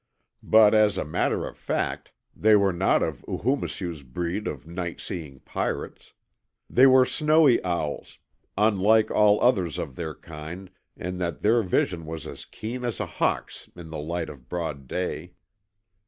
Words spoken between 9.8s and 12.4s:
their kind in that their vision was